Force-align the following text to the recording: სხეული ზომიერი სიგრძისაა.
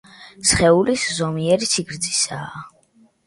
სხეული 0.51 0.95
ზომიერი 1.17 1.69
სიგრძისაა. 1.73 2.49